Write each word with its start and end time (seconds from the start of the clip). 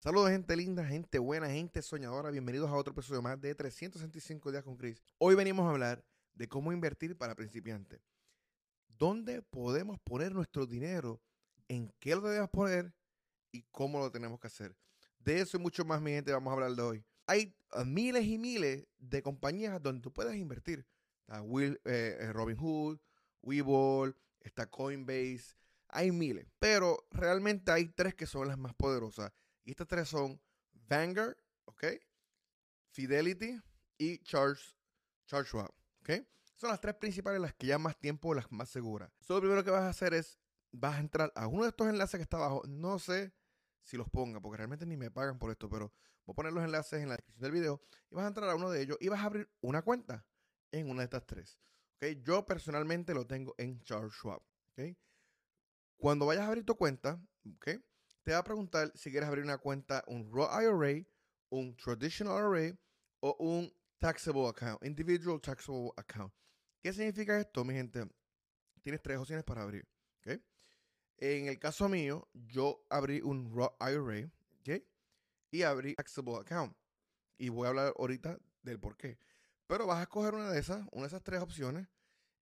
Saludos 0.00 0.30
gente 0.30 0.54
linda, 0.54 0.86
gente 0.86 1.18
buena, 1.18 1.50
gente 1.50 1.82
soñadora. 1.82 2.30
Bienvenidos 2.30 2.70
a 2.70 2.74
otro 2.74 2.92
episodio 2.92 3.20
más 3.20 3.40
de 3.40 3.52
365 3.52 4.52
días 4.52 4.62
con 4.62 4.76
Chris. 4.76 5.02
Hoy 5.18 5.34
venimos 5.34 5.66
a 5.66 5.70
hablar 5.70 6.04
de 6.34 6.46
cómo 6.46 6.72
invertir 6.72 7.18
para 7.18 7.34
principiantes. 7.34 8.00
¿Dónde 8.86 9.42
podemos 9.42 9.98
poner 9.98 10.32
nuestro 10.32 10.66
dinero? 10.66 11.20
¿En 11.66 11.92
qué 11.98 12.14
lo 12.14 12.20
debemos 12.20 12.48
poner? 12.50 12.94
¿Y 13.50 13.62
cómo 13.72 13.98
lo 13.98 14.12
tenemos 14.12 14.38
que 14.38 14.46
hacer? 14.46 14.76
De 15.18 15.40
eso 15.40 15.56
y 15.56 15.60
mucho 15.60 15.84
más, 15.84 16.00
mi 16.00 16.12
gente, 16.12 16.30
vamos 16.30 16.52
a 16.52 16.54
hablar 16.54 16.76
de 16.76 16.82
hoy. 16.82 17.04
Hay 17.26 17.56
uh, 17.74 17.84
miles 17.84 18.24
y 18.24 18.38
miles 18.38 18.86
de 18.98 19.20
compañías 19.20 19.82
donde 19.82 20.00
tú 20.00 20.12
puedes 20.12 20.36
invertir. 20.36 20.86
Está 21.22 21.42
Will, 21.42 21.80
eh, 21.84 22.18
eh, 22.20 22.32
Robinhood, 22.32 23.00
Webull, 23.42 24.14
está 24.42 24.70
Coinbase, 24.70 25.56
hay 25.88 26.12
miles. 26.12 26.46
Pero 26.60 27.04
realmente 27.10 27.72
hay 27.72 27.88
tres 27.88 28.14
que 28.14 28.26
son 28.26 28.46
las 28.46 28.58
más 28.58 28.74
poderosas. 28.74 29.32
Y 29.68 29.72
estas 29.72 29.86
tres 29.86 30.08
son 30.08 30.40
Vanguard, 30.72 31.36
¿ok? 31.66 31.84
Fidelity 32.88 33.60
y 33.98 34.16
Charles, 34.22 34.74
Charles 35.26 35.46
Schwab, 35.46 35.70
¿ok? 36.00 36.26
Son 36.54 36.70
las 36.70 36.80
tres 36.80 36.94
principales, 36.94 37.38
las 37.38 37.52
que 37.52 37.66
llevan 37.66 37.82
más 37.82 37.98
tiempo, 37.98 38.32
las 38.32 38.50
más 38.50 38.70
seguras. 38.70 39.12
So, 39.20 39.34
lo 39.34 39.40
primero 39.40 39.62
que 39.62 39.70
vas 39.70 39.82
a 39.82 39.90
hacer 39.90 40.14
es, 40.14 40.38
vas 40.72 40.96
a 40.96 41.00
entrar 41.00 41.30
a 41.36 41.48
uno 41.48 41.64
de 41.64 41.68
estos 41.68 41.86
enlaces 41.86 42.16
que 42.16 42.22
está 42.22 42.38
abajo. 42.38 42.62
No 42.66 42.98
sé 42.98 43.34
si 43.82 43.98
los 43.98 44.08
ponga, 44.08 44.40
porque 44.40 44.56
realmente 44.56 44.86
ni 44.86 44.96
me 44.96 45.10
pagan 45.10 45.38
por 45.38 45.50
esto, 45.50 45.68
pero 45.68 45.92
voy 46.24 46.32
a 46.32 46.36
poner 46.36 46.54
los 46.54 46.64
enlaces 46.64 47.02
en 47.02 47.10
la 47.10 47.16
descripción 47.16 47.42
del 47.42 47.52
video 47.52 47.82
y 48.10 48.14
vas 48.14 48.24
a 48.24 48.28
entrar 48.28 48.48
a 48.48 48.54
uno 48.54 48.70
de 48.70 48.80
ellos 48.80 48.96
y 49.02 49.08
vas 49.08 49.20
a 49.20 49.26
abrir 49.26 49.50
una 49.60 49.82
cuenta 49.82 50.24
en 50.72 50.88
una 50.88 51.00
de 51.00 51.04
estas 51.04 51.26
tres. 51.26 51.60
¿ok? 51.96 52.22
Yo 52.22 52.46
personalmente 52.46 53.12
lo 53.12 53.26
tengo 53.26 53.54
en 53.58 53.82
Charles 53.82 54.14
Schwab. 54.14 54.40
¿ok? 54.72 54.96
Cuando 55.98 56.24
vayas 56.24 56.44
a 56.44 56.48
abrir 56.48 56.64
tu 56.64 56.74
cuenta, 56.74 57.22
¿ok? 57.56 57.82
Te 58.28 58.34
va 58.34 58.40
a 58.40 58.44
preguntar 58.44 58.92
si 58.94 59.10
quieres 59.10 59.26
abrir 59.26 59.42
una 59.42 59.56
cuenta, 59.56 60.04
un 60.06 60.30
Roth 60.30 60.50
IRA, 60.52 61.02
un 61.48 61.74
Traditional 61.74 62.36
IRA 62.36 62.78
o 63.20 63.34
un 63.38 63.72
Taxable 63.96 64.46
Account, 64.48 64.84
Individual 64.84 65.40
Taxable 65.40 65.92
Account. 65.96 66.30
¿Qué 66.82 66.92
significa 66.92 67.40
esto, 67.40 67.64
mi 67.64 67.72
gente? 67.72 68.06
Tienes 68.82 69.00
tres 69.00 69.16
opciones 69.16 69.46
para 69.46 69.62
abrir. 69.62 69.88
¿ok? 70.18 70.42
En 71.16 71.48
el 71.48 71.58
caso 71.58 71.88
mío, 71.88 72.28
yo 72.34 72.84
abrí 72.90 73.22
un 73.22 73.50
Roth 73.50 73.72
IRA 73.80 74.30
¿ok? 74.60 74.84
y 75.50 75.62
abrí 75.62 75.94
Taxable 75.94 76.36
Account. 76.36 76.76
Y 77.38 77.48
voy 77.48 77.64
a 77.64 77.68
hablar 77.70 77.94
ahorita 77.96 78.38
del 78.60 78.78
por 78.78 78.98
qué. 78.98 79.18
Pero 79.66 79.86
vas 79.86 80.00
a 80.00 80.02
escoger 80.02 80.34
una 80.34 80.50
de 80.50 80.58
esas, 80.58 80.86
una 80.92 81.04
de 81.04 81.08
esas 81.08 81.22
tres 81.22 81.40
opciones, 81.40 81.88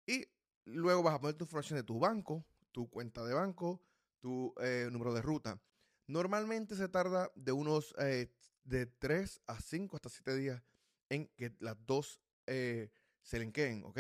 y 0.08 0.26
luego 0.64 1.04
vas 1.04 1.14
a 1.14 1.20
poner 1.20 1.36
tu 1.36 1.44
información 1.44 1.78
de 1.78 1.84
tu 1.84 2.00
banco, 2.00 2.44
tu 2.72 2.90
cuenta 2.90 3.24
de 3.24 3.36
banco, 3.36 3.84
tu 4.20 4.52
eh, 4.60 4.90
número 4.92 5.14
de 5.14 5.22
ruta. 5.22 5.62
Normalmente 6.08 6.76
se 6.76 6.88
tarda 6.88 7.32
de 7.36 7.52
unos 7.52 7.96
eh, 7.98 8.32
de 8.64 8.86
3 8.86 9.42
a 9.48 9.60
5 9.60 9.96
hasta 9.96 10.10
7 10.10 10.36
días 10.36 10.62
en 11.10 11.28
que 11.36 11.56
las 11.60 11.78
dos 11.86 12.22
eh, 12.48 12.92
se 13.22 13.40
linkeen, 13.40 13.84
¿ok? 13.84 14.00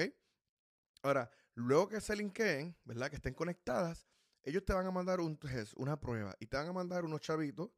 Ahora, 1.02 1.30
luego 1.54 1.90
que 1.90 2.02
se 2.02 2.16
linkeen, 2.16 2.76
¿verdad? 2.84 3.10
Que 3.10 3.16
estén 3.16 3.34
conectadas, 3.34 4.08
ellos 4.44 4.64
te 4.64 4.74
van 4.74 4.86
a 4.86 4.92
mandar 4.92 5.20
un, 5.20 5.40
una 5.78 6.00
prueba 6.00 6.36
y 6.40 6.46
te 6.48 6.58
van 6.58 6.68
a 6.68 6.74
mandar 6.74 7.06
unos 7.06 7.22
chavitos, 7.22 7.72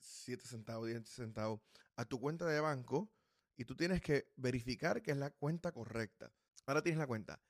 7 0.00 0.46
centavos, 0.46 0.88
10 0.88 1.08
centavos, 1.08 1.60
a 1.96 2.04
tu 2.04 2.20
cuenta 2.20 2.46
de 2.46 2.60
banco 2.60 3.10
y 3.56 3.64
tú 3.64 3.76
tienes 3.76 4.00
que 4.00 4.32
verificar 4.36 5.02
que 5.02 5.12
es 5.12 5.16
la 5.16 5.30
cuenta 5.30 5.72
correcta. 5.72 6.32
Ahora 6.66 6.82
tienes 6.82 6.98
la 6.98 7.06
cuenta. 7.06 7.40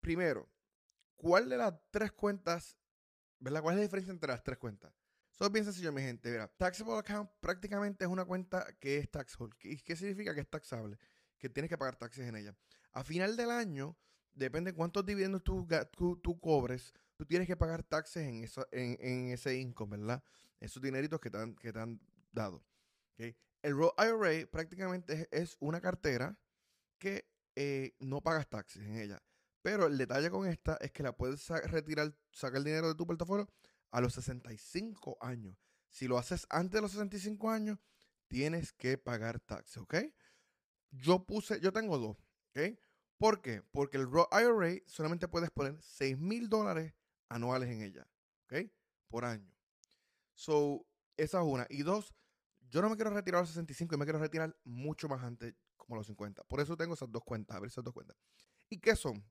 Primero, 0.00 0.48
¿cuál 1.16 1.48
de 1.48 1.56
las 1.56 1.74
tres 1.90 2.12
cuentas, 2.12 2.76
¿verdad? 3.38 3.62
¿Cuál 3.62 3.74
es 3.74 3.78
la 3.78 3.82
diferencia 3.82 4.12
entre 4.12 4.28
las 4.28 4.42
tres 4.42 4.58
cuentas? 4.58 4.92
Eso 5.32 5.44
es 5.44 5.52
bien 5.52 5.64
sencillo, 5.64 5.92
mi 5.92 6.02
gente. 6.02 6.30
Mira, 6.30 6.48
taxable 6.56 6.98
account 6.98 7.30
prácticamente 7.40 8.04
es 8.04 8.10
una 8.10 8.24
cuenta 8.24 8.66
que 8.80 8.98
es 8.98 9.10
taxable. 9.10 9.54
¿Qué, 9.58 9.76
¿Qué 9.76 9.96
significa 9.96 10.34
que 10.34 10.40
es 10.40 10.48
taxable? 10.48 10.98
Que 11.38 11.50
tienes 11.50 11.68
que 11.68 11.76
pagar 11.76 11.96
taxes 11.96 12.26
en 12.26 12.36
ella. 12.36 12.56
A 12.92 13.04
final 13.04 13.36
del 13.36 13.50
año, 13.50 13.96
depende 14.32 14.70
de 14.72 14.76
cuántos 14.76 15.04
dividendos 15.04 15.42
tú, 15.44 15.66
cobres, 16.40 16.94
tú 17.16 17.26
tienes 17.26 17.46
que 17.46 17.56
pagar 17.56 17.82
taxes 17.82 18.26
en, 18.26 18.44
eso, 18.44 18.66
en, 18.70 19.28
ese 19.30 19.56
income, 19.56 19.96
¿verdad? 19.98 20.22
Esos 20.60 20.82
dineritos 20.82 21.20
que 21.20 21.30
te 21.30 21.38
han, 21.38 21.54
que 21.56 21.72
te 21.72 21.78
han 21.78 22.00
dado. 22.32 22.64
El 23.62 23.76
Roth 23.76 23.98
IRA 23.98 24.46
prácticamente 24.48 25.28
es, 25.32 25.56
una 25.58 25.80
cartera 25.80 26.38
que 26.98 27.28
eh, 27.56 27.96
no 27.98 28.22
pagas 28.22 28.48
taxes 28.48 28.82
en 28.84 28.96
ella. 28.96 29.20
Pero 29.66 29.86
el 29.86 29.98
detalle 29.98 30.30
con 30.30 30.46
esta 30.46 30.76
es 30.76 30.92
que 30.92 31.02
la 31.02 31.16
puedes 31.16 31.48
retirar, 31.48 32.14
sacar 32.30 32.62
dinero 32.62 32.86
de 32.86 32.94
tu 32.94 33.04
portafolio 33.04 33.50
a 33.90 34.00
los 34.00 34.14
65 34.14 35.18
años. 35.20 35.56
Si 35.90 36.06
lo 36.06 36.18
haces 36.18 36.46
antes 36.50 36.74
de 36.74 36.82
los 36.82 36.92
65 36.92 37.50
años, 37.50 37.76
tienes 38.28 38.72
que 38.72 38.96
pagar 38.96 39.40
taxes, 39.40 39.78
¿ok? 39.78 39.96
Yo 40.92 41.26
puse, 41.26 41.58
yo 41.58 41.72
tengo 41.72 41.98
dos, 41.98 42.16
¿ok? 42.50 42.78
¿Por 43.18 43.42
qué? 43.42 43.60
Porque 43.72 43.96
el 43.96 44.08
Roth 44.08 44.28
IRA 44.32 44.80
solamente 44.86 45.26
puedes 45.26 45.50
poner 45.50 45.76
6 45.82 46.16
mil 46.16 46.48
dólares 46.48 46.94
anuales 47.28 47.68
en 47.68 47.82
ella, 47.82 48.06
¿ok? 48.44 48.70
Por 49.08 49.24
año. 49.24 49.52
So, 50.34 50.86
esa 51.16 51.40
es 51.40 51.44
una. 51.44 51.66
Y 51.70 51.82
dos, 51.82 52.14
yo 52.70 52.82
no 52.82 52.88
me 52.88 52.94
quiero 52.94 53.10
retirar 53.10 53.40
a 53.40 53.42
los 53.42 53.48
65 53.48 53.96
y 53.96 53.98
me 53.98 54.04
quiero 54.04 54.20
retirar 54.20 54.56
mucho 54.62 55.08
más 55.08 55.24
antes, 55.24 55.56
como 55.76 55.96
a 55.96 55.98
los 55.98 56.06
50. 56.06 56.44
Por 56.44 56.60
eso 56.60 56.76
tengo 56.76 56.94
esas 56.94 57.10
dos 57.10 57.24
cuentas, 57.24 57.60
a 57.60 57.66
esas 57.66 57.82
dos 57.82 57.92
cuentas. 57.92 58.16
¿Y 58.68 58.78
qué 58.78 58.94
son? 58.94 59.24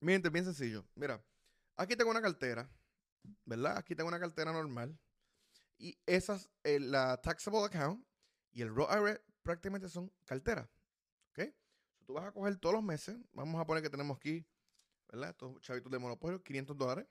Miren, 0.00 0.22
bien 0.32 0.44
sencillo. 0.44 0.84
Mira, 0.94 1.22
aquí 1.76 1.96
tengo 1.96 2.10
una 2.10 2.22
cartera, 2.22 2.70
¿verdad? 3.44 3.76
Aquí 3.76 3.94
tengo 3.94 4.08
una 4.08 4.20
cartera 4.20 4.52
normal. 4.52 4.98
Y 5.76 5.98
esas, 6.06 6.48
eh, 6.64 6.80
la 6.80 7.20
taxable 7.20 7.64
account 7.64 8.04
y 8.52 8.62
el 8.62 8.74
Roth 8.74 8.90
IRA 8.90 9.20
prácticamente 9.42 9.88
son 9.88 10.12
carteras. 10.24 10.68
¿Ok? 11.30 11.52
tú 12.08 12.14
vas 12.14 12.24
a 12.24 12.32
coger 12.32 12.56
todos 12.56 12.74
los 12.74 12.82
meses. 12.82 13.18
Vamos 13.34 13.60
a 13.60 13.66
poner 13.66 13.82
que 13.82 13.90
tenemos 13.90 14.16
aquí, 14.16 14.46
¿verdad? 15.08 15.28
Estos 15.28 15.60
chavitos 15.60 15.92
de 15.92 15.98
monopolio, 15.98 16.42
500 16.42 16.74
dólares. 16.74 17.06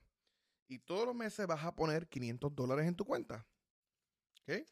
Y 0.67 0.79
todos 0.79 1.05
los 1.05 1.15
meses 1.15 1.45
vas 1.45 1.63
a 1.63 1.75
poner 1.75 2.07
500 2.07 2.53
dólares 2.55 2.87
en 2.87 2.95
tu 2.95 3.05
cuenta. 3.05 3.45
¿Ok? 4.41 4.65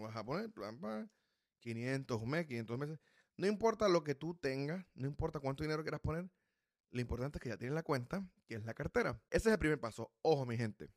Vas 0.00 0.14
a 0.14 0.24
poner 0.24 0.48
plan, 0.52 1.10
500 1.58 2.22
un 2.22 2.30
mes, 2.30 2.46
500 2.46 2.78
meses. 2.78 3.00
No 3.36 3.48
importa 3.48 3.88
lo 3.88 4.04
que 4.04 4.14
tú 4.14 4.34
tengas, 4.34 4.86
no 4.94 5.08
importa 5.08 5.40
cuánto 5.40 5.64
dinero 5.64 5.82
quieras 5.82 6.00
poner, 6.00 6.30
lo 6.94 7.00
importante 7.00 7.38
es 7.38 7.42
que 7.42 7.48
ya 7.48 7.56
tienes 7.56 7.74
la 7.74 7.82
cuenta, 7.82 8.24
que 8.46 8.54
es 8.54 8.64
la 8.64 8.72
cartera. 8.72 9.20
Ese 9.28 9.48
es 9.48 9.52
el 9.52 9.58
primer 9.58 9.80
paso. 9.80 10.14
Ojo, 10.22 10.46
mi 10.46 10.56
gente. 10.56 10.92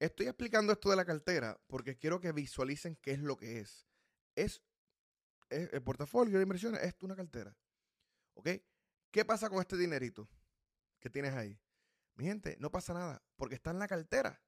Estoy 0.00 0.26
explicando 0.26 0.72
esto 0.72 0.90
de 0.90 0.96
la 0.96 1.04
cartera 1.04 1.60
porque 1.68 1.96
quiero 1.96 2.20
que 2.20 2.32
visualicen 2.32 2.96
qué 2.96 3.12
es 3.12 3.20
lo 3.20 3.36
que 3.36 3.60
es. 3.60 3.86
Es, 4.34 4.62
el 5.48 5.80
portafolio 5.80 6.38
de 6.38 6.42
inversiones, 6.42 6.82
es 6.82 6.96
una 7.02 7.14
cartera. 7.14 7.56
¿Ok? 8.34 8.48
¿Qué 9.12 9.24
pasa 9.24 9.48
con 9.48 9.60
este 9.60 9.76
dinerito 9.76 10.28
que 10.98 11.08
tienes 11.08 11.34
ahí? 11.34 11.56
Mi 12.14 12.24
gente, 12.24 12.56
no 12.58 12.72
pasa 12.72 12.92
nada 12.92 13.22
porque 13.36 13.54
está 13.54 13.70
en 13.70 13.78
la 13.78 13.86
cartera. 13.86 14.42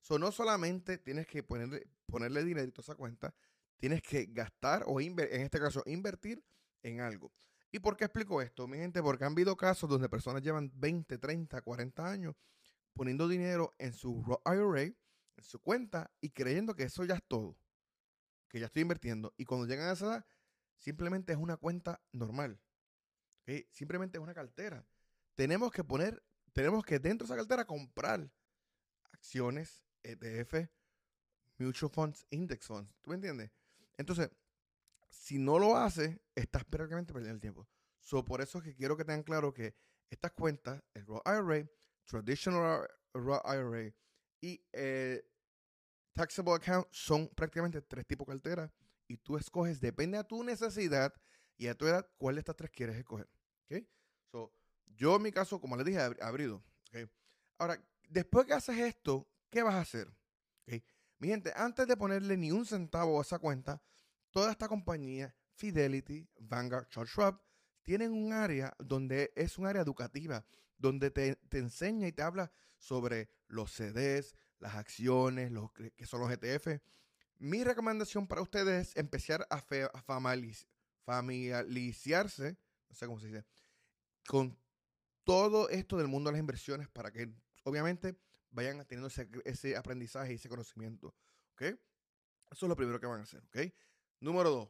So, 0.00 0.18
no 0.18 0.32
solamente 0.32 0.98
tienes 0.98 1.26
que 1.26 1.42
ponerle, 1.42 1.88
ponerle 2.04 2.44
dinerito 2.44 2.82
a 2.82 2.84
esa 2.84 2.94
cuenta, 2.94 3.34
tienes 3.78 4.02
que 4.02 4.26
gastar 4.26 4.84
o 4.86 5.00
en 5.00 5.18
este 5.18 5.58
caso 5.58 5.82
invertir 5.86 6.44
en 6.82 7.00
algo. 7.00 7.32
¿Y 7.74 7.80
por 7.80 7.96
qué 7.96 8.04
explico 8.04 8.40
esto, 8.40 8.68
mi 8.68 8.76
gente? 8.76 9.02
Porque 9.02 9.24
han 9.24 9.32
habido 9.32 9.56
casos 9.56 9.90
donde 9.90 10.08
personas 10.08 10.42
llevan 10.42 10.70
20, 10.76 11.18
30, 11.18 11.60
40 11.60 12.08
años 12.08 12.36
poniendo 12.92 13.26
dinero 13.26 13.74
en 13.78 13.92
su 13.92 14.24
IRA, 14.46 14.82
en 14.82 15.42
su 15.42 15.58
cuenta, 15.58 16.08
y 16.20 16.30
creyendo 16.30 16.76
que 16.76 16.84
eso 16.84 17.02
ya 17.02 17.16
es 17.16 17.24
todo, 17.26 17.58
que 18.46 18.60
ya 18.60 18.66
estoy 18.66 18.82
invirtiendo. 18.82 19.34
Y 19.36 19.44
cuando 19.44 19.66
llegan 19.66 19.88
a 19.88 19.92
esa 19.94 20.06
edad, 20.06 20.26
simplemente 20.76 21.32
es 21.32 21.38
una 21.40 21.56
cuenta 21.56 22.00
normal. 22.12 22.60
Simplemente 23.72 24.18
es 24.18 24.22
una 24.22 24.34
cartera. 24.34 24.86
Tenemos 25.34 25.72
que 25.72 25.82
poner, 25.82 26.22
tenemos 26.52 26.84
que 26.84 27.00
dentro 27.00 27.26
de 27.26 27.34
esa 27.34 27.40
cartera 27.40 27.64
comprar 27.64 28.30
acciones, 29.10 29.82
ETF, 30.04 30.70
Mutual 31.58 31.90
Funds, 31.90 32.24
Index 32.30 32.68
Funds. 32.68 32.94
¿Tú 33.02 33.10
me 33.10 33.16
entiendes? 33.16 33.50
Entonces, 33.98 34.30
si 35.14 35.38
no 35.38 35.58
lo 35.58 35.76
haces, 35.76 36.18
estás 36.34 36.64
prácticamente 36.64 37.12
perdiendo 37.12 37.36
el 37.36 37.40
tiempo. 37.40 37.68
So, 38.00 38.24
por 38.24 38.40
eso 38.40 38.58
es 38.58 38.64
que 38.64 38.74
quiero 38.74 38.96
que 38.96 39.04
tengan 39.04 39.22
claro 39.22 39.54
que 39.54 39.74
estas 40.10 40.32
cuentas, 40.32 40.82
el 40.92 41.06
Roth 41.06 41.22
IRA, 41.26 41.66
Traditional 42.04 42.86
Roth 43.14 43.42
IRA 43.46 43.94
y 44.40 44.62
eh, 44.72 45.24
Taxable 46.12 46.54
Account 46.54 46.86
son 46.90 47.28
prácticamente 47.28 47.80
tres 47.80 48.06
tipos 48.06 48.26
de 48.26 48.34
carteras 48.34 48.70
y 49.08 49.16
tú 49.16 49.36
escoges, 49.36 49.80
depende 49.80 50.18
a 50.18 50.24
tu 50.24 50.44
necesidad 50.44 51.14
y 51.56 51.68
a 51.68 51.74
tu 51.74 51.86
edad, 51.86 52.06
cuál 52.18 52.34
de 52.34 52.40
estas 52.40 52.56
tres 52.56 52.70
quieres 52.70 52.96
escoger. 52.96 53.28
¿okay? 53.64 53.88
So, 54.30 54.52
yo 54.86 55.16
en 55.16 55.22
mi 55.22 55.32
caso, 55.32 55.60
como 55.60 55.76
les 55.76 55.86
dije, 55.86 55.98
he 55.98 56.24
abrido. 56.24 56.62
¿okay? 56.88 57.08
Ahora, 57.58 57.82
después 58.08 58.46
que 58.46 58.52
haces 58.52 58.78
esto, 58.78 59.26
¿qué 59.50 59.62
vas 59.62 59.74
a 59.74 59.80
hacer? 59.80 60.14
Mi 61.18 61.28
gente, 61.28 61.52
antes 61.56 61.86
de 61.86 61.96
ponerle 61.96 62.36
ni 62.36 62.50
un 62.50 62.66
centavo 62.66 63.18
a 63.18 63.22
esa 63.22 63.38
cuenta, 63.38 63.80
toda 64.34 64.50
esta 64.50 64.68
compañía, 64.68 65.34
Fidelity, 65.52 66.28
Vanguard, 66.40 66.88
Charles 66.88 67.12
Schwab, 67.12 67.40
tienen 67.82 68.12
un 68.12 68.32
área 68.32 68.74
donde 68.80 69.32
es 69.36 69.58
un 69.58 69.66
área 69.66 69.80
educativa, 69.80 70.44
donde 70.76 71.12
te, 71.12 71.38
enseña 71.52 72.08
y 72.08 72.12
te 72.12 72.22
habla 72.22 72.50
sobre 72.76 73.30
los 73.46 73.70
CDs, 73.72 74.34
las 74.58 74.74
acciones, 74.74 75.52
los 75.52 75.70
que 75.72 76.04
son 76.04 76.20
los 76.20 76.32
ETF, 76.32 76.80
Mi 77.38 77.62
recomendación 77.62 78.26
para 78.26 78.42
ustedes 78.42 78.88
es 78.88 78.96
empezar 78.96 79.46
a, 79.50 79.62
familiarizarse, 81.04 82.58
no 82.88 82.94
sé 82.96 83.06
cómo 83.06 83.20
se 83.20 83.28
dice, 83.28 83.44
con 84.26 84.58
todo 85.22 85.68
esto 85.68 85.96
del 85.96 86.08
mundo 86.08 86.30
de 86.30 86.32
las 86.32 86.40
inversiones 86.40 86.88
para 86.88 87.12
que 87.12 87.32
obviamente 87.62 88.16
vayan 88.50 88.84
teniendo 88.84 89.12
ese, 89.44 89.76
aprendizaje 89.76 90.32
y 90.32 90.36
ese 90.36 90.48
conocimiento. 90.48 91.14
¿Ok? 91.52 91.62
Eso 91.62 92.66
es 92.66 92.68
lo 92.68 92.74
primero 92.74 92.98
que 92.98 93.06
van 93.06 93.20
a 93.20 93.22
hacer. 93.22 93.44
¿Ok? 93.44 93.72
Número 94.20 94.50
dos. 94.50 94.68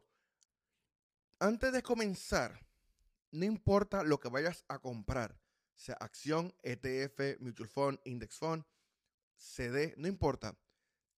Antes 1.38 1.72
de 1.72 1.82
comenzar, 1.82 2.66
no 3.30 3.44
importa 3.44 4.02
lo 4.02 4.18
que 4.20 4.28
vayas 4.28 4.64
a 4.68 4.78
comprar, 4.78 5.40
sea 5.74 5.96
acción, 5.96 6.54
ETF, 6.62 7.40
mutual 7.40 7.68
fund, 7.68 8.00
index 8.04 8.38
fund, 8.38 8.64
CD, 9.36 9.94
no 9.96 10.08
importa. 10.08 10.56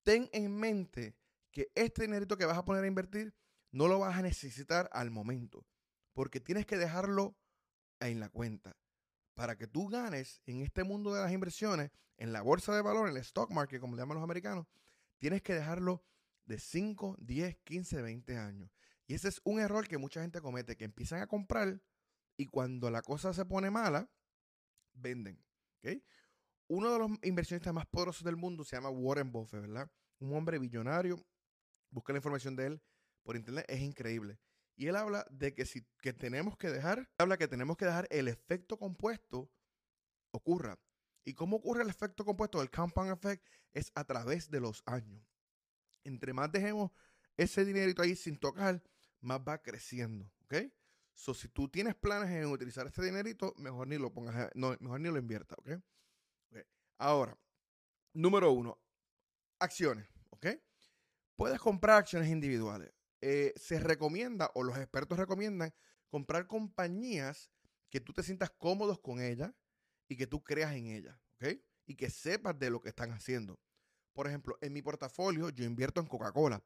Ten 0.02 0.28
en 0.32 0.56
mente 0.56 1.17
que 1.50 1.70
este 1.75 2.02
dinerito 2.02 2.37
que 2.37 2.46
vas 2.46 2.58
a 2.58 2.64
poner 2.64 2.84
a 2.84 2.88
invertir 2.88 3.34
no 3.70 3.88
lo 3.88 3.99
vas 3.99 4.17
a 4.17 4.23
necesitar 4.23 4.88
al 4.93 5.11
momento, 5.11 5.67
porque 6.12 6.40
tienes 6.40 6.67
que 6.67 6.79
dejarlo 6.79 7.37
en 8.00 8.20
la 8.20 8.29
cuenta. 8.29 8.76
Para 9.34 9.56
que 9.56 9.67
tú 9.67 9.88
ganes 9.88 10.40
en 10.46 10.62
este 10.62 10.82
mundo 10.82 11.12
de 11.12 11.20
las 11.20 11.32
inversiones, 11.32 11.90
en 12.17 12.32
la 12.32 12.40
bolsa 12.40 12.75
de 12.75 12.81
valor, 12.81 13.08
en 13.08 13.17
el 13.17 13.22
stock 13.22 13.50
market, 13.50 13.81
como 13.81 13.94
le 13.94 14.02
llaman 14.02 14.17
los 14.17 14.25
americanos, 14.25 14.67
tienes 15.19 15.43
que 15.43 15.55
dejarlo 15.55 16.02
de 16.46 16.58
5, 16.58 17.16
10, 17.20 17.56
15, 17.64 18.02
20 18.02 18.37
años. 18.37 18.70
Y 19.06 19.14
ese 19.14 19.28
es 19.28 19.40
un 19.44 19.60
error 19.60 19.87
que 19.87 19.98
mucha 19.98 20.22
gente 20.22 20.40
comete, 20.40 20.76
que 20.76 20.84
empiezan 20.84 21.20
a 21.20 21.26
comprar 21.26 21.81
y 22.37 22.46
cuando 22.46 22.90
la 22.90 23.02
cosa 23.02 23.32
se 23.32 23.44
pone 23.44 23.70
mala, 23.70 24.10
venden. 24.94 25.43
Uno 26.69 26.93
de 26.93 26.98
los 26.98 27.10
inversionistas 27.22 27.72
más 27.72 27.87
poderosos 27.87 28.25
del 28.25 28.37
mundo 28.37 28.64
se 28.64 28.76
llama 28.76 28.90
Warren 28.90 29.31
Buffett, 29.31 29.60
¿verdad? 29.60 29.90
Un 30.19 30.34
hombre 30.34 30.58
billonario. 30.58 31.25
Busca 31.90 32.12
la 32.12 32.19
información 32.19 32.56
de 32.56 32.66
él 32.66 32.82
por 33.22 33.37
internet, 33.37 33.64
es 33.69 33.81
increíble. 33.81 34.38
Y 34.75 34.88
él 34.88 34.96
habla 34.96 35.26
de 35.31 35.54
que 35.54 35.64
si 35.64 35.87
que 36.00 36.12
tenemos 36.12 36.56
que 36.56 36.69
dejar, 36.69 37.08
habla 37.19 37.37
que 37.37 37.48
tenemos 37.48 37.76
que 37.76 37.87
dejar 37.87 38.06
el 38.10 38.28
efecto 38.28 38.76
compuesto 38.76 39.50
ocurra. 40.32 40.78
¿Y 41.25 41.34
cómo 41.34 41.56
ocurre 41.56 41.82
el 41.82 41.90
efecto 41.90 42.25
compuesto? 42.25 42.60
El 42.60 42.70
compound 42.70 43.12
effect 43.12 43.46
es 43.72 43.90
a 43.94 44.04
través 44.04 44.50
de 44.50 44.60
los 44.60 44.82
años. 44.87 45.25
Entre 46.06 46.32
más 46.32 46.50
dejemos 46.53 46.93
ese 47.37 47.64
dinerito 47.64 48.03
ahí 48.03 48.14
sin 48.14 48.38
tocar, 48.38 48.82
más 49.20 49.41
va 49.41 49.61
creciendo, 49.61 50.31
¿ok? 50.44 50.55
So, 51.14 51.35
si 51.35 51.49
tú 51.49 51.69
tienes 51.69 51.94
planes 51.94 52.31
en 52.31 52.47
utilizar 52.47 52.87
este 52.87 53.03
dinerito, 53.03 53.55
mejor 53.56 53.88
ni 53.88 53.99
lo 53.99 54.12
pongas, 54.12 54.50
no, 54.55 54.76
mejor 54.81 55.00
ni 55.00 55.08
lo 55.08 55.19
inviertas, 55.19 55.58
¿ok? 55.58 55.82
Ahora, 56.99 57.37
número 58.12 58.53
uno, 58.53 58.79
acciones, 59.58 60.06
¿ok? 60.31 60.47
Puedes 61.35 61.58
comprar 61.58 61.99
acciones 61.99 62.29
individuales. 62.29 62.93
Eh, 63.20 63.53
se 63.56 63.81
recomienda, 63.81 64.50
o 64.55 64.62
los 64.62 64.79
expertos 64.79 65.19
recomiendan, 65.19 65.75
comprar 66.08 66.47
compañías 66.47 67.50
que 67.91 68.00
tú 68.00 68.12
te 68.12 68.23
sientas 68.23 68.50
cómodos 68.50 69.00
con 69.00 69.20
ellas 69.20 69.53
y 70.08 70.17
que 70.17 70.26
tú 70.26 70.43
creas 70.43 70.75
en 70.75 70.87
ellas, 70.87 71.19
¿ok? 71.35 71.58
Y 71.87 71.97
que 71.97 72.11
sepas 72.11 72.58
de 72.58 72.70
lo 72.70 72.81
que 72.81 72.91
están 72.91 73.11
haciendo. 73.11 73.58
Por 74.17 74.27
ejemplo, 74.27 74.57
en 74.63 74.73
mi 74.73 74.81
portafolio 74.81 75.51
yo 75.51 75.67
invierto 75.67 76.01
en 76.01 76.07
Coca-Cola. 76.07 76.65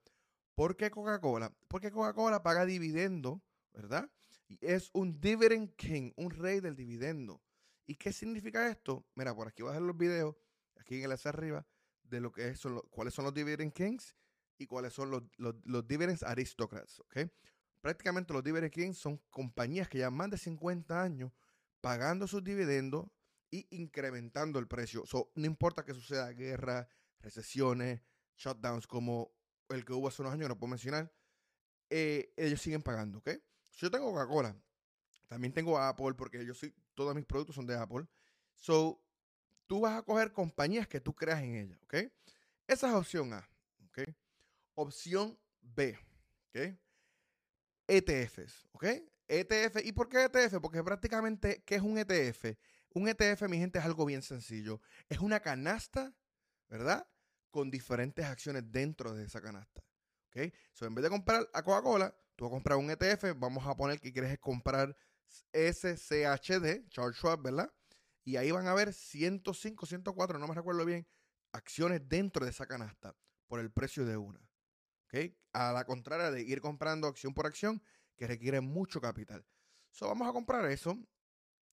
¿Por 0.54 0.76
qué 0.76 0.88
Coca-Cola? 0.88 1.52
Porque 1.66 1.90
Coca-Cola 1.90 2.44
paga 2.44 2.64
dividendo, 2.64 3.42
¿verdad? 3.72 4.08
Y 4.46 4.56
es 4.64 4.88
un 4.92 5.20
dividend 5.20 5.74
king, 5.74 6.12
un 6.14 6.30
rey 6.30 6.60
del 6.60 6.76
dividendo. 6.76 7.42
¿Y 7.88 7.96
qué 7.96 8.12
significa 8.12 8.68
esto? 8.68 9.04
Mira, 9.16 9.34
por 9.34 9.48
aquí 9.48 9.62
voy 9.62 9.70
a 9.70 9.72
dejar 9.72 9.84
los 9.88 9.96
videos, 9.96 10.36
aquí 10.76 10.98
en 10.98 11.02
el 11.02 11.10
hacia 11.10 11.30
arriba, 11.30 11.66
de 12.04 12.20
lo 12.20 12.30
que 12.30 12.54
cuáles 12.88 13.14
son 13.14 13.24
los 13.24 13.34
dividend 13.34 13.72
kings 13.72 14.14
y 14.56 14.68
cuáles 14.68 14.92
son 14.92 15.10
los, 15.10 15.24
los, 15.36 15.88
dividends 15.88 16.22
aristocrats, 16.22 17.00
¿ok? 17.00 17.32
Prácticamente 17.80 18.32
los 18.32 18.44
dividend 18.44 18.72
kings 18.72 18.96
son 18.96 19.20
compañías 19.28 19.88
que 19.88 19.98
llevan 19.98 20.14
más 20.14 20.30
de 20.30 20.38
50 20.38 21.02
años 21.02 21.32
pagando 21.80 22.28
sus 22.28 22.44
dividendos 22.44 23.08
y 23.50 23.66
incrementando 23.70 24.60
el 24.60 24.68
precio. 24.68 25.02
no 25.34 25.46
importa 25.46 25.84
que 25.84 25.94
suceda 25.94 26.30
guerra, 26.30 26.88
recesiones, 27.20 28.02
shutdowns 28.36 28.86
como 28.86 29.32
el 29.68 29.84
que 29.84 29.92
hubo 29.92 30.08
hace 30.08 30.22
unos 30.22 30.34
años, 30.34 30.48
no 30.48 30.58
puedo 30.58 30.70
mencionar, 30.70 31.12
eh, 31.90 32.32
ellos 32.36 32.60
siguen 32.60 32.82
pagando, 32.82 33.18
¿ok? 33.18 33.30
Yo 33.76 33.90
tengo 33.90 34.12
Coca-Cola, 34.12 34.56
también 35.28 35.52
tengo 35.52 35.78
Apple, 35.78 36.14
porque 36.14 36.44
yo 36.44 36.54
sí, 36.54 36.74
todos 36.94 37.14
mis 37.14 37.24
productos 37.24 37.56
son 37.56 37.66
de 37.66 37.76
Apple. 37.76 38.06
So, 38.54 39.02
tú 39.66 39.80
vas 39.80 39.98
a 39.98 40.02
coger 40.02 40.32
compañías 40.32 40.88
que 40.88 41.00
tú 41.00 41.14
creas 41.14 41.42
en 41.42 41.54
ellas, 41.54 41.78
¿ok? 41.84 41.94
Esa 42.66 42.88
es 42.88 42.94
opción 42.94 43.32
A, 43.32 43.48
¿ok? 43.86 44.00
Opción 44.74 45.38
B, 45.60 45.98
¿ok? 46.48 46.76
ETFs, 47.86 48.68
¿ok? 48.72 48.84
ETF, 49.30 49.84
¿y 49.84 49.92
por 49.92 50.08
qué 50.08 50.24
ETF? 50.24 50.60
Porque 50.60 50.82
prácticamente, 50.82 51.62
¿qué 51.64 51.76
es 51.76 51.82
un 51.82 51.98
ETF? 51.98 52.56
Un 52.94 53.08
ETF, 53.08 53.42
mi 53.48 53.58
gente, 53.58 53.78
es 53.78 53.84
algo 53.84 54.04
bien 54.04 54.22
sencillo. 54.22 54.80
Es 55.08 55.20
una 55.20 55.40
canasta, 55.40 56.12
¿verdad? 56.68 57.06
Con 57.50 57.70
diferentes 57.70 58.24
acciones 58.24 58.62
dentro 58.70 59.12
de 59.14 59.24
esa 59.24 59.40
canasta. 59.40 59.82
¿Ok? 60.28 60.52
So, 60.72 60.86
en 60.86 60.94
vez 60.94 61.02
de 61.02 61.10
comprar 61.10 61.48
a 61.52 61.62
Coca-Cola, 61.62 62.14
tú 62.36 62.44
vas 62.44 62.52
a 62.52 62.54
comprar 62.54 62.78
un 62.78 62.90
ETF. 62.90 63.36
Vamos 63.36 63.66
a 63.66 63.76
poner 63.76 64.00
que 64.00 64.12
quieres 64.12 64.38
comprar 64.38 64.96
SCHD, 65.52 66.88
Charles 66.88 67.16
Schwab, 67.16 67.42
¿verdad? 67.42 67.72
Y 68.24 68.36
ahí 68.36 68.50
van 68.50 68.68
a 68.68 68.74
ver 68.74 68.92
105, 68.92 69.86
104, 69.86 70.38
no 70.38 70.46
me 70.46 70.54
recuerdo 70.54 70.84
bien, 70.84 71.06
acciones 71.52 72.08
dentro 72.08 72.44
de 72.44 72.50
esa 72.50 72.66
canasta 72.66 73.16
por 73.46 73.60
el 73.60 73.70
precio 73.70 74.04
de 74.04 74.16
una. 74.16 74.40
¿Ok? 75.06 75.32
A 75.52 75.72
la 75.72 75.84
contraria 75.84 76.30
de 76.30 76.42
ir 76.42 76.60
comprando 76.60 77.08
acción 77.08 77.34
por 77.34 77.46
acción, 77.46 77.82
que 78.16 78.26
requiere 78.26 78.60
mucho 78.60 79.00
capital. 79.00 79.44
So, 79.90 80.06
vamos 80.06 80.28
a 80.28 80.32
comprar 80.32 80.64
eso. 80.70 80.98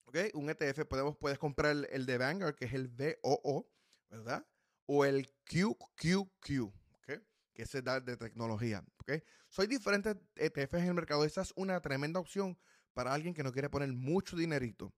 ¿Ok? 0.05 0.17
Un 0.33 0.49
ETF, 0.49 0.85
podemos, 0.85 1.17
puedes 1.17 1.37
comprar 1.37 1.75
el, 1.89 2.05
de 2.05 2.17
Vanguard, 2.17 2.55
que 2.55 2.65
es 2.65 2.73
el 2.73 2.87
VOO, 2.87 3.69
¿verdad? 4.09 4.47
O 4.87 5.05
el 5.05 5.29
QQQ, 5.45 6.63
¿ok? 6.63 7.21
Que 7.53 7.63
es 7.63 7.75
el 7.75 7.83
de 7.83 8.17
tecnología, 8.17 8.83
¿ok? 8.99 9.23
Soy 9.49 9.67
diferentes 9.67 10.15
ETFs 10.35 10.73
en 10.73 10.87
el 10.87 10.93
mercado. 10.93 11.23
Esa 11.23 11.41
es 11.41 11.53
una 11.55 11.79
tremenda 11.81 12.19
opción 12.19 12.57
para 12.93 13.13
alguien 13.13 13.33
que 13.33 13.43
no 13.43 13.51
quiere 13.51 13.69
poner 13.69 13.93
mucho 13.93 14.35
dinerito 14.35 14.93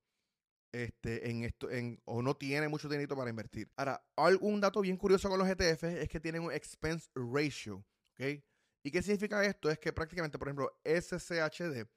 este, 0.72 1.30
en 1.30 1.44
esto, 1.44 1.70
en, 1.70 2.00
o 2.06 2.22
no 2.22 2.36
tiene 2.36 2.68
mucho 2.68 2.88
dinerito 2.88 3.16
para 3.16 3.30
invertir. 3.30 3.70
Ahora, 3.76 4.04
algún 4.16 4.62
dato 4.62 4.82
bien 4.82 4.98
curioso 4.98 5.30
con 5.30 5.40
los 5.40 5.48
ETFs 5.48 5.84
es 5.84 6.08
que 6.08 6.20
tienen 6.20 6.44
un 6.44 6.52
expense 6.52 7.10
ratio, 7.16 7.86
¿ok? 8.14 8.42
¿Y 8.84 8.92
qué 8.92 9.02
significa 9.02 9.44
esto? 9.44 9.70
Es 9.70 9.80
que 9.80 9.92
prácticamente, 9.92 10.38
por 10.40 10.48
ejemplo, 10.48 10.80
SCHD 10.84 11.88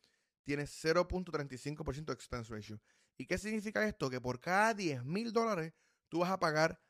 tiene 0.43 0.65
0.35% 0.65 2.07
de 2.07 2.13
expense 2.13 2.53
ratio. 2.53 2.81
¿Y 3.17 3.27
qué 3.27 3.39
significa 3.39 3.87
esto? 3.87 4.11
Que 4.11 4.21
por 4.21 4.41
cada 4.41 4.75
10 4.75 5.05
mil 5.05 5.33
dólares 5.33 5.73
tú 6.09 6.21
vas 6.21 6.31
a 6.31 6.41
pagar 6.41 6.81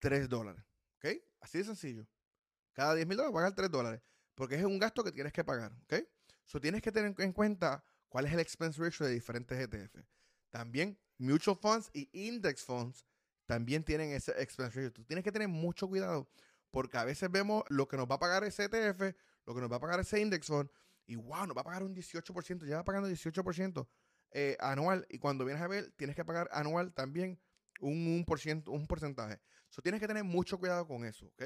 3 0.00 0.28
dólares, 0.28 0.64
¿ok? 0.96 1.06
Así 1.40 1.58
de 1.58 1.64
sencillo. 1.64 2.06
Cada 2.72 2.94
10 2.94 3.06
mil 3.06 3.16
dólares 3.16 3.34
pagar 3.34 3.54
3 3.54 3.70
dólares, 3.70 4.02
porque 4.34 4.56
es 4.56 4.64
un 4.64 4.78
gasto 4.78 5.04
que 5.04 5.12
tienes 5.12 5.32
que 5.32 5.44
pagar, 5.44 5.72
¿ok? 5.84 5.94
So 6.44 6.60
tienes 6.60 6.82
que 6.82 6.90
tener 6.90 7.14
en 7.18 7.32
cuenta 7.32 7.84
cuál 8.08 8.26
es 8.26 8.32
el 8.32 8.40
expense 8.40 8.82
ratio 8.82 9.06
de 9.06 9.12
diferentes 9.12 9.58
ETF. 9.58 10.04
También 10.50 10.98
mutual 11.18 11.56
funds 11.56 11.90
y 11.92 12.08
index 12.12 12.64
funds 12.64 13.06
también 13.46 13.84
tienen 13.84 14.10
ese 14.10 14.32
expense 14.42 14.76
ratio. 14.76 14.92
Tú 14.92 15.04
tienes 15.04 15.24
que 15.24 15.32
tener 15.32 15.48
mucho 15.48 15.88
cuidado 15.88 16.28
porque 16.70 16.98
a 16.98 17.04
veces 17.04 17.30
vemos 17.30 17.64
lo 17.68 17.88
que 17.88 17.96
nos 17.96 18.08
va 18.08 18.16
a 18.16 18.18
pagar 18.18 18.44
ese 18.44 18.64
ETF, 18.64 19.14
lo 19.46 19.54
que 19.54 19.60
nos 19.60 19.70
va 19.70 19.76
a 19.76 19.80
pagar 19.80 20.00
ese 20.00 20.20
index 20.20 20.46
fund 20.46 20.68
y 21.06 21.16
wow, 21.16 21.46
nos 21.46 21.56
va 21.56 21.62
a 21.62 21.64
pagar 21.64 21.82
un 21.82 21.94
18%, 21.94 22.66
ya 22.66 22.76
va 22.76 22.84
pagando 22.84 23.08
18% 23.08 23.88
eh, 24.32 24.56
anual 24.60 25.06
y 25.08 25.18
cuando 25.18 25.44
vienes 25.44 25.62
a 25.62 25.66
ver 25.66 25.90
tienes 25.96 26.14
que 26.14 26.24
pagar 26.24 26.48
anual 26.52 26.92
también 26.92 27.40
un, 27.80 28.24
un 28.66 28.86
porcentaje. 28.86 29.40
So 29.70 29.80
tienes 29.82 30.00
que 30.00 30.08
tener 30.08 30.24
mucho 30.24 30.58
cuidado 30.58 30.86
con 30.86 31.04
eso, 31.04 31.26
¿ok? 31.26 31.44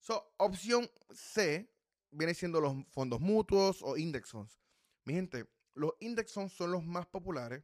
So, 0.00 0.34
opción 0.38 0.90
C 1.10 1.70
viene 2.10 2.34
siendo 2.34 2.60
los 2.60 2.74
fondos 2.88 3.20
mutuos 3.20 3.82
o 3.82 3.96
index 3.96 4.30
funds. 4.30 4.60
Mi 5.04 5.14
gente, 5.14 5.46
los 5.74 5.92
index 6.00 6.32
funds 6.32 6.52
son 6.54 6.72
los 6.72 6.84
más 6.84 7.06
populares 7.06 7.62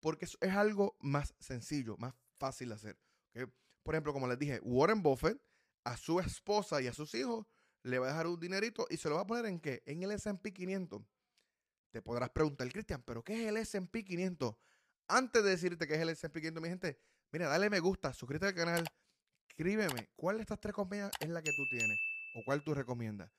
porque 0.00 0.24
es, 0.24 0.36
algo 0.42 0.96
más 1.00 1.34
sencillo, 1.38 1.96
más 1.96 2.14
fácil 2.38 2.70
de 2.70 2.74
hacer. 2.74 2.98
Por 3.82 3.94
ejemplo, 3.94 4.12
como 4.12 4.28
les 4.28 4.38
dije, 4.38 4.60
Warren 4.62 5.02
Buffett 5.02 5.40
a 5.84 5.96
su 5.96 6.20
esposa 6.20 6.82
y 6.82 6.86
a 6.86 6.92
sus 6.92 7.14
hijos 7.14 7.46
le 7.82 7.98
va 7.98 8.06
a 8.06 8.10
dejar 8.10 8.26
un 8.26 8.38
dinerito 8.38 8.86
y 8.90 8.96
se 8.96 9.08
lo 9.08 9.14
va 9.14 9.22
a 9.22 9.26
poner 9.26 9.46
en 9.46 9.60
qué? 9.60 9.82
En 9.86 10.02
el 10.02 10.10
S&P 10.12 10.52
500. 10.52 11.02
Te 11.90 12.02
podrás 12.02 12.30
preguntar, 12.30 12.70
Cristian, 12.70 13.02
¿pero 13.02 13.24
qué 13.24 13.42
es 13.42 13.48
el 13.48 13.56
S&P 13.56 14.04
500? 14.04 14.54
Antes 15.08 15.42
de 15.42 15.50
decirte 15.50 15.86
qué 15.86 15.94
es 15.94 16.00
el 16.00 16.10
S&P 16.10 16.40
500, 16.40 16.62
mi 16.62 16.68
gente, 16.68 16.98
mira, 17.32 17.48
dale 17.48 17.70
me 17.70 17.80
gusta, 17.80 18.12
suscríbete 18.12 18.46
al 18.46 18.54
canal, 18.54 18.84
escríbeme, 19.60 20.08
¿cuál 20.16 20.36
de 20.36 20.42
estas 20.42 20.58
tres 20.58 20.74
compañías 20.74 21.10
es 21.20 21.28
la 21.28 21.42
que 21.42 21.52
tú 21.52 21.66
tienes? 21.68 21.98
¿O 22.34 22.42
cuál 22.46 22.62
tú 22.62 22.72
recomiendas? 22.72 23.30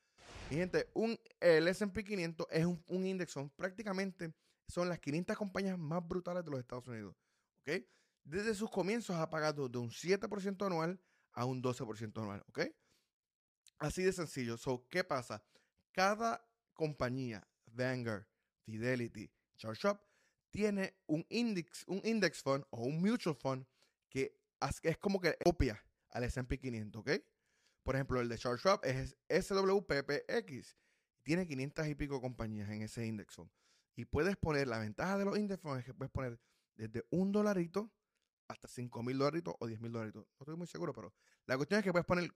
Mi 0.50 0.56
gente, 0.56 0.88
un, 0.94 1.18
el 1.40 1.66
S&P 1.66 2.04
500 2.04 2.46
es 2.48 2.64
un, 2.64 2.80
un 2.86 3.04
index, 3.04 3.32
son 3.32 3.50
prácticamente 3.50 4.32
son 4.68 4.88
las 4.88 5.00
500 5.00 5.36
compañías 5.36 5.76
más 5.76 6.06
brutales 6.06 6.44
de 6.44 6.50
los 6.52 6.60
Estados 6.60 6.86
Unidos. 6.86 7.16
¿Ok? 7.60 7.82
Desde 8.22 8.54
sus 8.54 8.70
comienzos 8.70 9.16
ha 9.16 9.28
pagado 9.28 9.68
de 9.68 9.78
un 9.78 9.90
7% 9.90 10.64
anual 10.64 11.00
a 11.32 11.44
un 11.44 11.60
12% 11.60 12.16
anual. 12.22 12.44
¿Ok? 12.48 12.60
Así 13.78 14.04
de 14.04 14.12
sencillo. 14.12 14.56
So, 14.56 14.86
¿qué 14.88 15.02
pasa? 15.02 15.42
Cada 15.90 16.48
compañía, 16.72 17.44
Vanguard, 17.66 18.26
Fidelity, 18.64 19.28
Charles 19.56 19.78
Schwab, 19.80 20.00
tiene 20.50 20.94
un 21.06 21.26
index, 21.30 21.84
un 21.88 22.00
index 22.04 22.42
fund 22.42 22.64
o 22.70 22.82
un 22.82 23.02
mutual 23.02 23.34
fund 23.34 23.66
que 24.08 24.38
es 24.84 24.98
como 24.98 25.20
que 25.20 25.36
copia 25.44 25.82
al 26.12 26.24
S&P 26.24 26.58
500, 26.58 27.00
¿ok? 27.00 27.10
Por 27.82 27.96
ejemplo, 27.96 28.20
el 28.20 28.28
de 28.28 28.38
Charles 28.38 28.60
Schwab 28.60 28.80
es 28.84 29.16
SWPPX. 29.28 30.76
Tiene 31.22 31.46
500 31.46 31.88
y 31.88 31.94
pico 31.94 32.20
compañías 32.20 32.70
en 32.70 32.82
ese 32.82 33.06
index 33.06 33.34
fund. 33.34 33.50
Y 33.96 34.04
puedes 34.04 34.36
poner, 34.36 34.68
la 34.68 34.78
ventaja 34.78 35.18
de 35.18 35.24
los 35.24 35.36
index 35.38 35.60
funds 35.60 35.80
es 35.80 35.84
que 35.84 35.94
puedes 35.94 36.10
poner 36.10 36.40
desde 36.74 37.04
un 37.10 37.32
dolarito 37.32 37.92
hasta 38.48 38.68
5 38.68 39.02
mil 39.02 39.18
dolaritos 39.18 39.54
o 39.58 39.66
10 39.66 39.80
mil 39.80 39.92
dolaritos. 39.92 40.24
No 40.24 40.44
estoy 40.44 40.56
muy 40.56 40.66
seguro, 40.66 40.92
pero 40.92 41.12
la 41.46 41.56
cuestión 41.56 41.78
es 41.78 41.84
que 41.84 41.92
puedes 41.92 42.06
poner 42.06 42.30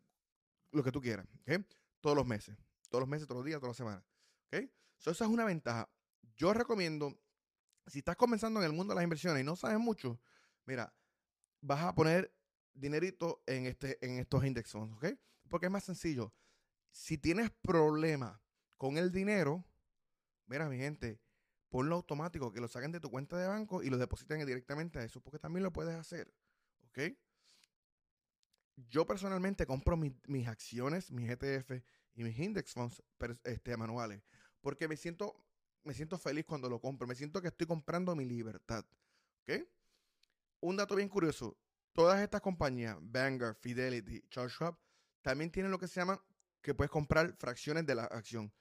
lo 0.73 0.83
que 0.83 0.93
tú 0.93 1.01
quieras, 1.01 1.27
¿ok? 1.43 1.65
Todos 2.01 2.17
los 2.17 2.27
meses. 2.27 2.57
Todos 2.89 3.03
los 3.03 3.09
meses, 3.09 3.27
todos 3.27 3.41
los 3.41 3.47
días, 3.47 3.61
todas 3.61 3.71
las 3.71 3.77
semanas. 3.77 4.05
¿Ok? 4.47 4.71
esa 4.99 5.11
es 5.11 5.31
una 5.31 5.45
ventaja. 5.45 5.89
Yo 6.37 6.53
recomiendo, 6.53 7.19
si 7.87 7.99
estás 7.99 8.17
comenzando 8.17 8.61
en 8.61 8.67
el 8.67 8.73
mundo 8.73 8.93
de 8.93 8.97
las 8.97 9.05
inversiones 9.05 9.41
y 9.41 9.45
no 9.45 9.57
sabes 9.57 9.79
mucho, 9.79 10.21
mira, 10.65 10.95
vas 11.61 11.85
a 11.85 11.95
poner 11.95 12.36
dinerito 12.77 13.43
en, 13.47 13.67
este, 13.67 14.05
en 14.05 14.19
estos 14.19 14.45
index 14.45 14.71
funds, 14.71 14.95
¿ok? 14.97 15.19
Porque 15.49 15.67
es 15.67 15.73
más 15.73 15.85
sencillo. 15.85 16.33
Si 16.91 17.19
tienes 17.19 17.51
problemas 17.51 18.41
con 18.77 18.99
el 18.99 19.11
dinero, 19.11 19.65
mira, 20.47 20.69
mi 20.69 20.77
gente, 20.77 21.21
ponlo 21.69 21.97
automático, 21.97 22.53
que 22.53 22.61
lo 22.61 22.69
saquen 22.69 22.93
de 22.93 23.01
tu 23.01 23.11
cuenta 23.11 23.37
de 23.37 23.49
banco 23.49 23.83
y 23.83 23.91
lo 23.91 23.99
depositen 23.99 24.45
directamente 24.47 24.99
a 24.99 25.05
eso, 25.05 25.21
porque 25.21 25.39
también 25.39 25.63
lo 25.63 25.73
puedes 25.73 25.95
hacer, 25.95 26.33
¿ok? 26.89 27.17
Yo 28.77 29.07
personalmente 29.07 29.67
compro 29.67 29.97
mis 29.97 30.49
acciones, 30.49 31.11
mis 31.11 31.31
ETF 31.31 31.83
y 32.15 32.25
mis 32.25 32.39
index 32.39 32.73
funds 32.73 33.03
este, 33.45 33.77
manuales, 33.77 34.23
porque 34.61 34.87
me 34.87 34.97
siento, 34.97 35.43
me 35.83 35.95
siento 35.95 36.19
feliz 36.19 36.45
cuando 36.45 36.69
lo 36.69 36.81
compro, 36.81 37.07
me 37.07 37.15
siento 37.15 37.41
que 37.41 37.49
estoy 37.49 37.67
comprando 37.67 38.15
mi 38.15 38.25
libertad, 38.25 38.85
¿ok? 39.43 39.67
Un 40.61 40.77
dato 40.77 40.95
bien 40.97 41.09
curioso, 41.09 41.57
todas 41.97 42.21
estas 42.21 42.43
compañías, 42.43 42.97
Vanguard, 43.01 43.57
Fidelity, 43.57 44.23
Charles 44.29 44.53
Schwab, 44.53 44.77
también 45.23 45.51
tienen 45.51 45.73
lo 45.73 45.79
que 45.79 45.89
se 45.89 45.99
llama 45.99 46.23
que 46.61 46.75
puedes 46.75 46.91
comprar 46.91 47.35
fracciones 47.39 47.87
de 47.87 47.95
la 47.95 48.05
acción. 48.05 48.53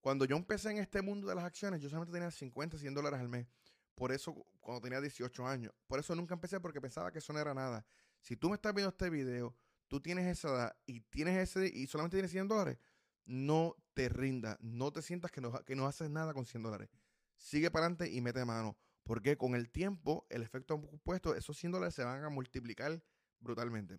Cuando 0.00 0.24
yo 0.24 0.36
empecé 0.36 0.70
en 0.70 0.78
este 0.78 1.00
mundo 1.00 1.28
de 1.28 1.34
las 1.34 1.44
acciones, 1.44 1.80
yo 1.80 1.88
solamente 1.88 2.12
tenía 2.12 2.30
50, 2.30 2.78
100 2.78 2.94
dólares 2.94 3.20
al 3.20 3.28
mes. 3.28 3.46
Por 3.94 4.12
eso, 4.12 4.34
cuando 4.60 4.80
tenía 4.80 5.00
18 5.00 5.46
años. 5.46 5.72
Por 5.86 6.00
eso 6.00 6.14
nunca 6.14 6.34
empecé 6.34 6.58
porque 6.58 6.80
pensaba 6.80 7.12
que 7.12 7.18
eso 7.18 7.32
no 7.32 7.38
era 7.38 7.54
nada. 7.54 7.86
Si 8.20 8.36
tú 8.36 8.48
me 8.48 8.56
estás 8.56 8.74
viendo 8.74 8.90
este 8.90 9.08
video, 9.08 9.54
tú 9.88 10.00
tienes 10.00 10.26
esa 10.26 10.48
edad 10.48 10.76
y 10.86 11.00
tienes 11.00 11.36
ese 11.36 11.66
y 11.66 11.86
solamente 11.86 12.16
tienes 12.16 12.32
100 12.32 12.48
dólares, 12.48 12.78
no 13.24 13.76
te 13.94 14.08
rinda. 14.08 14.58
No 14.60 14.92
te 14.92 15.02
sientas 15.02 15.30
que 15.30 15.40
no, 15.40 15.52
que 15.64 15.76
no 15.76 15.86
haces 15.86 16.10
nada 16.10 16.34
con 16.34 16.44
100 16.44 16.62
dólares. 16.62 16.88
Sigue 17.36 17.70
para 17.70 17.86
adelante 17.86 18.10
y 18.10 18.20
mete 18.20 18.44
mano. 18.44 18.76
Porque 19.10 19.36
con 19.36 19.56
el 19.56 19.72
tiempo, 19.72 20.24
el 20.30 20.40
efecto 20.40 20.76
opuesto, 20.76 21.34
esos 21.34 21.58
100 21.58 21.72
dólares 21.72 21.96
se 21.96 22.04
van 22.04 22.22
a 22.22 22.28
multiplicar 22.28 23.02
brutalmente. 23.40 23.98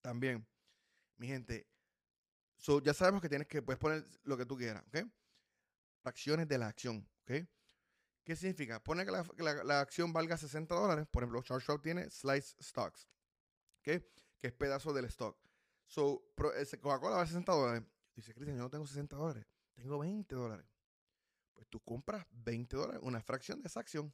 También, 0.00 0.48
mi 1.18 1.26
gente, 1.26 1.68
ya 2.82 2.94
sabemos 2.94 3.20
que 3.20 3.28
tienes 3.28 3.46
que 3.48 3.60
puedes 3.60 3.78
poner 3.78 4.02
lo 4.22 4.38
que 4.38 4.46
tú 4.46 4.56
quieras, 4.56 4.82
¿ok? 4.86 5.06
Fracciones 6.00 6.48
de 6.48 6.56
la 6.56 6.68
acción, 6.68 7.06
¿ok? 7.24 7.46
¿Qué 8.24 8.34
significa? 8.34 8.82
Pone 8.82 9.04
que 9.04 9.10
la, 9.10 9.80
acción 9.80 10.14
valga 10.14 10.38
60 10.38 10.74
dólares. 10.74 11.06
Por 11.10 11.22
ejemplo, 11.22 11.42
Charles 11.42 11.64
Schwab 11.64 11.82
tiene 11.82 12.08
slice 12.08 12.56
stocks, 12.62 13.06
¿ok? 13.80 14.02
Que 14.40 14.46
es 14.46 14.54
pedazo 14.54 14.94
del 14.94 15.04
stock. 15.04 15.38
So, 15.86 16.32
Coca-Cola 16.34 17.16
vale 17.16 17.26
60 17.26 17.52
dólares. 17.52 17.82
Dice, 18.16 18.32
Cristian, 18.32 18.56
yo 18.56 18.62
no 18.62 18.70
tengo 18.70 18.86
60 18.86 19.16
dólares, 19.16 19.44
tengo 19.74 19.98
20 19.98 20.34
dólares. 20.34 20.73
Tú 21.70 21.80
compras 21.80 22.26
20 22.30 22.76
dólares, 22.76 23.00
una 23.02 23.20
fracción 23.20 23.60
de 23.60 23.68
esa 23.68 23.80
acción. 23.80 24.12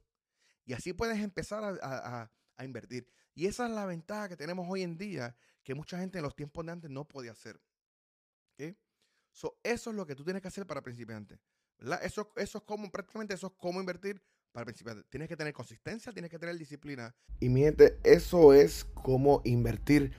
Y 0.65 0.73
así 0.73 0.93
puedes 0.93 1.19
empezar 1.19 1.65
a, 1.83 2.31
a 2.57 2.65
invertir. 2.65 3.09
Y 3.35 3.47
esa 3.47 3.67
es 3.67 3.73
la 3.73 3.87
ventaja 3.87 4.29
que 4.29 4.37
tenemos 4.37 4.67
hoy 4.69 4.83
en 4.83 4.99
día, 4.99 5.37
que 5.63 5.75
mucha 5.75 5.99
gente 5.99 6.19
en 6.19 6.25
los 6.25 6.37
tiempos 6.37 6.65
de 6.67 6.73
antes 6.73 6.91
no 6.91 7.07
podía 7.07 7.33
hacer 7.33 7.61
eso 9.63 9.91
es 9.91 9.97
lo 9.97 10.07
que 10.07 10.15
tú 10.15 10.25
tienes 10.25 10.43
que 10.43 10.49
hacer 10.49 10.67
para 10.67 10.83
principiantes. 10.83 11.39
¿verdad? 11.79 12.01
Eso, 12.05 12.31
eso 12.37 12.59
es 12.59 12.65
como, 12.65 12.91
prácticamente 12.91 13.35
eso 13.35 13.49
es 13.49 13.53
como 13.57 13.81
invertir 13.81 14.23
para 14.53 14.65
principiantes. 14.65 15.07
Tienes 15.09 15.29
que 15.29 15.37
tener 15.37 15.53
consistencia, 15.53 16.13
tienes 16.13 16.31
que 16.31 16.39
tener 16.39 16.57
disciplina. 16.57 17.15
Y 17.39 17.49
mi 17.49 17.63
gente, 17.63 17.99
eso 18.05 18.53
es 18.53 18.85
como 18.85 19.41
invertir. 19.45 20.13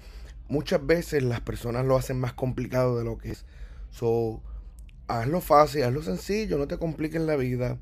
Muchas 0.47 0.85
veces 0.85 1.23
las 1.23 1.41
personas 1.41 1.85
lo 1.85 1.95
hacen 1.95 2.19
más 2.19 2.33
complicado 2.33 2.97
de 2.97 3.03
lo 3.03 3.17
que 3.17 3.31
es. 3.31 3.45
So, 3.89 4.41
hazlo 5.20 5.41
fácil, 5.41 5.84
hazlo 5.84 6.01
sencillo, 6.01 6.58
no 6.58 6.68
te 6.68 6.77
compliques 6.77 7.22
la 7.22 7.36
vida 7.36 7.77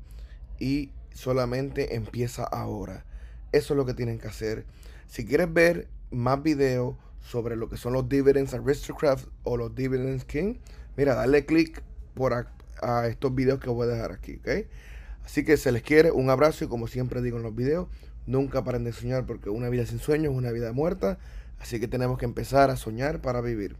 y 0.58 0.90
solamente 1.14 1.94
empieza 1.94 2.44
ahora. 2.44 3.04
Eso 3.52 3.74
es 3.74 3.76
lo 3.76 3.86
que 3.86 3.94
tienen 3.94 4.18
que 4.18 4.28
hacer. 4.28 4.64
Si 5.06 5.24
quieres 5.24 5.52
ver 5.52 5.88
más 6.10 6.42
videos 6.42 6.96
sobre 7.20 7.56
lo 7.56 7.68
que 7.68 7.76
son 7.76 7.92
los 7.92 8.08
Dividends 8.08 8.54
Aristocrats 8.54 9.28
o 9.44 9.56
los 9.56 9.74
Dividends 9.74 10.24
King, 10.24 10.56
mira, 10.96 11.14
dale 11.14 11.46
click 11.46 11.82
por 12.14 12.32
a, 12.32 13.06
estos 13.06 13.34
videos 13.34 13.60
que 13.60 13.70
voy 13.70 13.86
a 13.88 13.92
dejar 13.92 14.12
aquí, 14.12 14.36
¿ok? 14.36 14.66
Así 15.24 15.44
que 15.44 15.56
se 15.56 15.70
les 15.70 15.82
quiere, 15.82 16.10
un 16.10 16.30
abrazo 16.30 16.64
y 16.64 16.68
como 16.68 16.86
siempre 16.86 17.22
digo 17.22 17.36
en 17.36 17.42
los 17.42 17.54
videos, 17.54 17.88
nunca 18.26 18.64
paren 18.64 18.84
de 18.84 18.92
soñar 18.92 19.26
porque 19.26 19.50
una 19.50 19.68
vida 19.68 19.86
sin 19.86 19.98
sueños 19.98 20.32
es 20.32 20.38
una 20.38 20.50
vida 20.50 20.72
muerta, 20.72 21.18
así 21.60 21.78
que 21.78 21.88
tenemos 21.88 22.18
que 22.18 22.24
empezar 22.24 22.70
a 22.70 22.76
soñar 22.76 23.20
para 23.20 23.40
vivir. 23.40 23.76